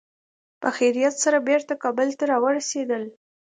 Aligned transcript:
په 0.61 0.69
خیریت 0.77 1.15
سره 1.23 1.37
بېرته 1.49 1.73
کابل 1.83 2.07
ته 2.17 2.23
را 2.31 2.37
ورسېدل. 2.43 3.03